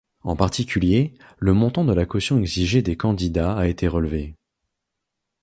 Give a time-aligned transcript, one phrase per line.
[0.23, 4.33] En particulier, le montant de la caution exigée des candidats a été relevé.